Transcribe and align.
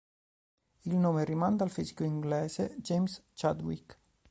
Il 0.85 0.95
nome 0.97 1.23
rimanda 1.25 1.63
al 1.63 1.69
fisico 1.69 2.03
inglese 2.03 2.73
James 2.79 3.23
Chadwick. 3.35 3.99